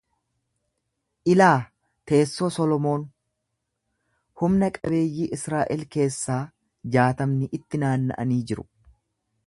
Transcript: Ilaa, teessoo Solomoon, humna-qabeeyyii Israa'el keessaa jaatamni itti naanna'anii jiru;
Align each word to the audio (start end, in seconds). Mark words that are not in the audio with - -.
Ilaa, 1.33 1.59
teessoo 2.11 2.47
Solomoon, 2.55 3.03
humna-qabeeyyii 4.43 5.29
Israa'el 5.39 5.85
keessaa 5.97 6.41
jaatamni 6.97 7.51
itti 7.61 7.85
naanna'anii 7.85 8.41
jiru; 8.53 8.67